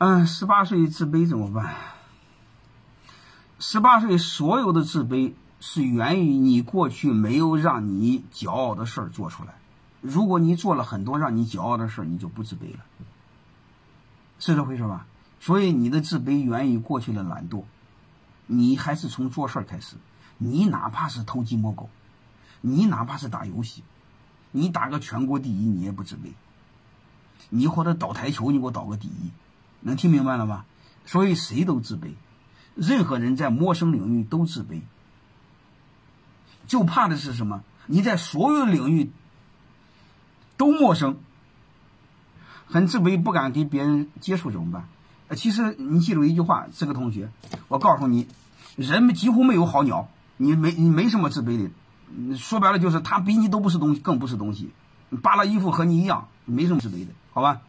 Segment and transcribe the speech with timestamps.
[0.00, 1.74] 嗯，十八岁自卑怎么办？
[3.58, 9.56] 十八岁所有的自卑是源于你过去没有让你骄傲的事儿做出来。
[10.00, 12.80] 如果你做了很多让你骄傲的事儿，你就不自卑了，
[14.38, 15.04] 是这回事吧？
[15.38, 17.64] 所以你的自卑源于过去的懒惰。
[18.46, 19.96] 你还是从做事儿开始。
[20.38, 21.90] 你哪怕是偷鸡摸狗，
[22.62, 23.84] 你哪怕是打游戏，
[24.50, 26.32] 你打个全国第一，你也不自卑。
[27.50, 29.30] 你或者倒台球，你给我倒个第一。
[29.80, 30.64] 能听明白了吗？
[31.06, 32.12] 所以谁都自卑，
[32.74, 34.82] 任何人在陌生领域都自卑，
[36.66, 37.62] 就怕的是什么？
[37.86, 39.10] 你在所有领域
[40.56, 41.16] 都陌生，
[42.66, 44.88] 很自卑，不敢跟别人接触，怎么办？
[45.28, 47.30] 呃，其实你记住一句话，这个同学，
[47.68, 48.28] 我告诉你，
[48.76, 54.70] 人们几乎没有好鸟，你没你没什么自卑的，说白了就是他比你都不是东西，更不是东西，
[55.22, 57.62] 扒拉衣服和你一样，没什么自卑的，好吧？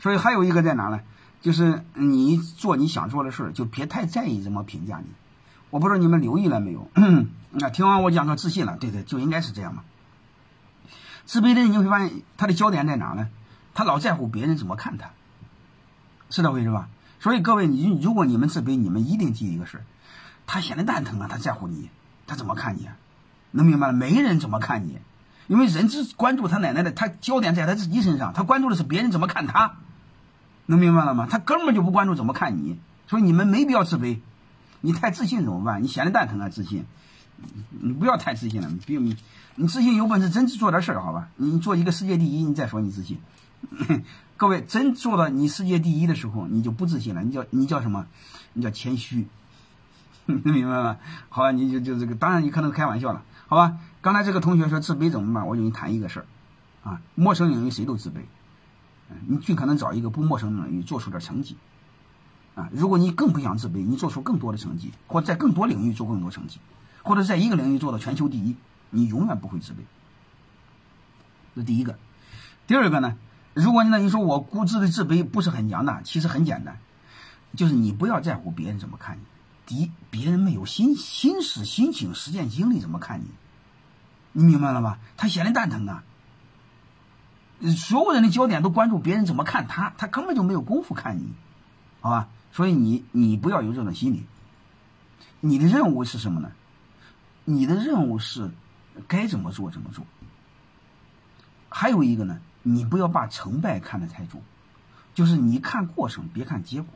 [0.00, 1.00] 所以还有一个在哪呢？
[1.42, 5.06] 就是你做你想做的事儿，就别太在意怎么评价你。
[5.70, 6.88] 我不知道你们留意了没有？
[7.50, 9.82] 那听完我讲说自信了，对对，就应该是这样嘛。
[11.26, 13.28] 自卑的人你会发现他的焦点在哪呢？
[13.74, 15.10] 他老在乎别人怎么看他，
[16.30, 16.88] 是这回事吧？
[17.20, 19.84] 所以各位，你如果你们自卑，你们一定记一个事儿：
[20.46, 21.88] 他显得蛋疼啊，他在乎你，
[22.26, 22.88] 他怎么看你？
[23.50, 23.92] 能明白了？
[23.92, 24.98] 没人怎么看你，
[25.46, 29.76] 因为人只关注他奶奶的，他焦点在他自己身上，他关注的是别人怎么看他。
[30.66, 31.26] 能明白了吗？
[31.30, 34.18] 他根本就不关注怎么看你，所以你们没必要自卑。
[34.80, 35.82] 你太自信怎么办？
[35.82, 36.48] 你闲的蛋疼啊！
[36.48, 36.84] 自信，
[37.80, 38.68] 你不要太自信了。
[38.68, 39.16] 你你，
[39.54, 41.28] 你自信有本事真做点事儿，好吧？
[41.36, 43.18] 你做一个世界第一，你再说你自信。
[44.36, 47.22] 各位，真做到你世界第一的时候，你就不自信了。
[47.22, 48.06] 你叫你叫什么？
[48.54, 49.28] 你叫谦虚。
[50.26, 50.96] 能明白吗？
[51.28, 53.78] 好吧，你就就这个，当然你可能开玩笑了，好吧？
[54.00, 55.46] 刚才这个同学说自卑怎么办？
[55.46, 56.26] 我就跟你谈一个事儿
[56.82, 58.14] 啊，陌生领域谁都自卑。
[59.26, 61.56] 你尽可能找一个不陌生的领域做出点成绩，
[62.54, 66.60] 啊，如果你更不想自卑，你做出更多的成绩，或在更多领域做更多成绩，
[67.02, 68.56] 或者在一个领域做到全球第一，
[68.90, 69.76] 你永远不会自卑。
[71.54, 71.98] 这第一个。
[72.66, 73.16] 第二个呢，
[73.54, 76.78] 如果那你说我固执的自卑不是很强大，其实很简单，
[77.56, 79.22] 就是你不要在乎别人怎么看你。
[79.66, 83.26] 第一，别人没有心心思、心情、实践经历怎么看你，
[84.32, 84.98] 你明白了吧？
[85.16, 86.04] 他闲的蛋疼啊。
[87.70, 91.28] 所有人的焦点都关注别人怎么看他，他根本就没有功夫看你，
[92.00, 92.28] 好吧？
[92.52, 94.26] 所以你你不要有这种心理。
[95.40, 96.52] 你的任务是什么呢？
[97.44, 98.50] 你的任务是
[99.08, 100.04] 该怎么做怎么做。
[101.68, 104.42] 还有一个呢，你不要把成败看得太重，
[105.14, 106.92] 就是你看过程，别看结果。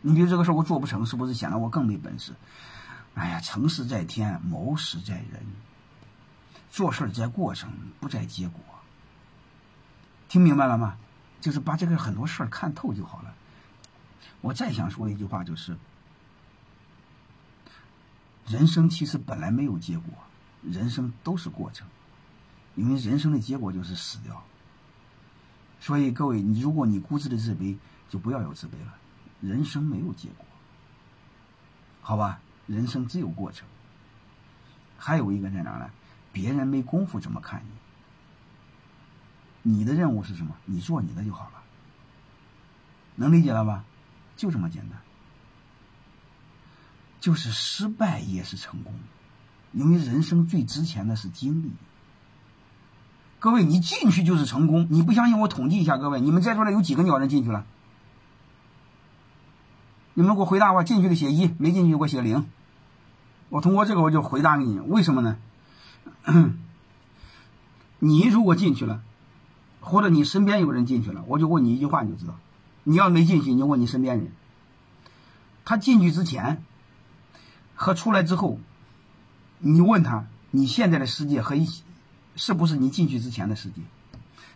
[0.00, 2.34] 你比如这个事儿我做不成，是不是显得我更没本事？
[3.14, 5.46] 哎呀，成事在天，谋事在人。
[6.70, 8.60] 做事在过程，不在结果。
[10.28, 10.96] 听明白了吗？
[11.40, 13.34] 就是把这个很多事儿看透就好了。
[14.40, 15.76] 我再想说一句话，就是
[18.46, 20.12] 人生其实本来没有结果，
[20.62, 21.86] 人生都是过程，
[22.74, 24.42] 因为人生的结果就是死掉。
[25.80, 27.76] 所以各位，你如果你固执的自卑，
[28.08, 28.94] 就不要有自卑了。
[29.40, 30.44] 人生没有结果，
[32.02, 32.40] 好吧？
[32.66, 33.66] 人生只有过程。
[34.98, 35.88] 还有一个在哪呢？
[36.32, 37.70] 别人没功夫怎么看你？
[39.62, 40.54] 你的任务是什么？
[40.64, 41.62] 你做你的就好了，
[43.16, 43.84] 能理解了吧？
[44.36, 44.98] 就这么简单。
[47.20, 48.94] 就是失败也是成功，
[49.72, 51.72] 因为人生最值钱的是经历。
[53.40, 54.86] 各位，你进去就是成功。
[54.88, 57.66] 你不相信我统计一下，各位，你们在座的有几个鸟人进去了？
[60.14, 62.48] 你们给我回答我，进去的写一，没进去给我写零。
[63.48, 65.36] 我通过这个我就回答你，为什么呢？
[67.98, 69.02] 你如果进去了。
[69.88, 72.36] 或者你身边有人进去了，我就问你一句话，你就知道。
[72.84, 74.30] 你要没进去，你就问你身边人。
[75.64, 76.62] 他进去之前
[77.74, 78.58] 和出来之后，
[79.58, 81.66] 你问他你现在的世界和一
[82.36, 83.82] 是不是你进去之前的世界？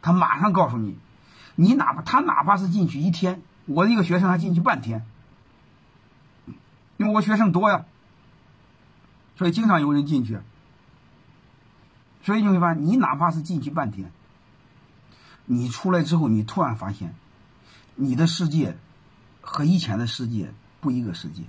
[0.00, 0.96] 他马上告诉你，
[1.56, 5.04] 你哪怕他哪怕是进去一天，我一个学生还进去半天，
[6.96, 7.84] 因为我学生多呀，
[9.36, 10.38] 所以经常有人进去。
[12.22, 14.10] 所以你会发现，你哪怕是进去半天。
[15.46, 17.14] 你出来之后，你突然发现，
[17.94, 18.76] 你的世界
[19.40, 21.42] 和以前的世界不一个世界，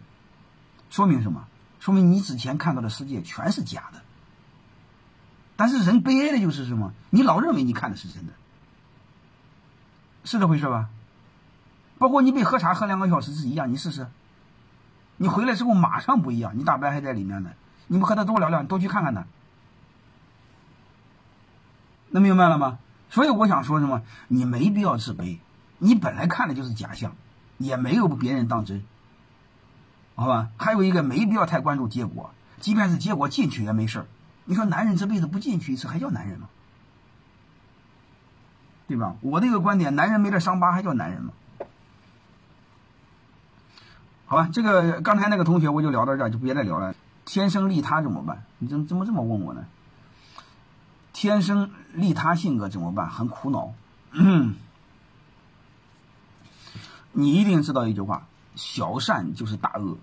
[0.90, 1.46] 说明什么？
[1.80, 4.02] 说明你之前看到的世界全是假的。
[5.56, 6.94] 但是人悲哀的就是什么？
[7.10, 8.34] 你老认为你看的是真的，
[10.24, 10.90] 是这回事吧？
[11.98, 14.08] 包括你被喝茶喝两个小时是一样，你试试，
[15.18, 17.52] 你回来之后马上不一样，你大白还在里面呢。
[17.88, 19.26] 你们和他多聊聊，你多去看看他，
[22.10, 22.78] 能明白了吗？
[23.10, 24.02] 所以我想说什么？
[24.28, 25.38] 你没必要自卑，
[25.78, 27.16] 你本来看的就是假象，
[27.58, 28.84] 也没有别人当真，
[30.16, 30.50] 好吧？
[30.58, 34.06] 还有一个没必要太关注结果，即便是结果进去也没事
[34.46, 36.48] 你说男人这辈子不进去一次还叫男人吗？
[38.88, 39.16] 对吧？
[39.22, 41.34] 我这个观点，男人没点伤疤还叫男人吗？
[44.26, 46.96] 好吧，这个刚才那个同学我就聊到这儿，就别再聊了。
[47.26, 48.44] 天生利他怎么办？
[48.60, 49.66] 你怎么怎么这么问我呢？
[51.20, 53.10] 天生利他性格怎么办？
[53.10, 53.74] 很苦恼。
[57.12, 59.98] 你一定知道一句话：小善就是大恶。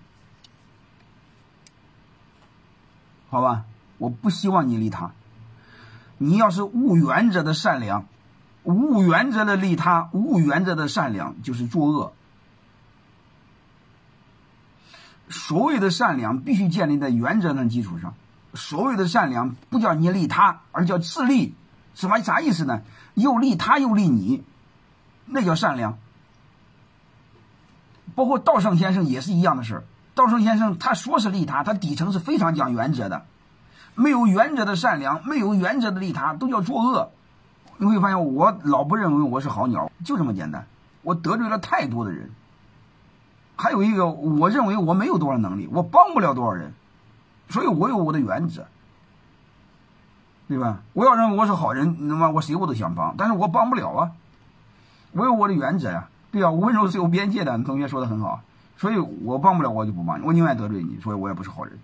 [3.29, 3.63] 好吧，
[3.97, 5.13] 我不希望你利他。
[6.17, 8.07] 你要是无原则的善良，
[8.63, 12.11] 无原则的利他，无原则的善良就是作恶。
[15.29, 18.15] 所谓的善良必须建立在原则的基础上。
[18.55, 21.53] 所谓的善良不叫你利他，而叫自利。
[21.93, 22.81] 什么啥意思呢？
[23.13, 24.43] 又利他又利你，
[25.25, 25.97] 那叫善良。
[28.15, 29.83] 包括道圣先生也是一样的事儿。
[30.13, 33.25] 道圣先生他说是利他，他底层是非常讲原则的。
[33.93, 37.11] 没有原则的善良，没有原则的利他，都叫作恶。
[37.77, 40.65] 你会发现，我老不认为我是好鸟，就这么简单。
[41.01, 42.31] 我得罪了太多的人。
[43.57, 46.73] 还有一个，我认为我没有多少能力，我帮不了多少人，
[47.49, 48.65] 所以我有我的原则，
[50.47, 50.79] 对吧？
[50.93, 54.11] 我要认为我是好人，那么我谁我都想帮，但是我帮不了啊，
[55.13, 57.57] 我有我的原则呀，对啊，温柔是有边界的。
[57.59, 58.41] 同学说的很好，
[58.77, 61.79] 所以我帮不了我就不帮你，我宁愿得罪你，所以我也不是好人。